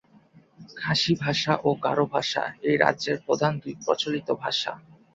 খাসি 0.77 1.13
ভাষা 1.23 1.53
ও 1.63 1.79
গারো 1.83 2.05
ভাষা 2.15 2.43
এই 2.67 2.75
রাজ্যের 2.77 3.17
প্রধান 3.25 3.53
দুই 3.61 3.73
প্রচলিত 3.83 4.27
ভাষা। 4.43 4.71